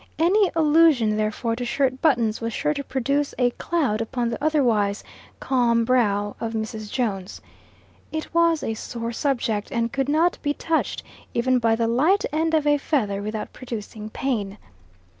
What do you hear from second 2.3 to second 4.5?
was sure to produce a cloud upon the